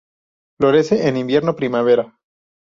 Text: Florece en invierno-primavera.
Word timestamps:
Florece 0.57 1.07
en 1.07 1.15
invierno-primavera. 1.17 2.17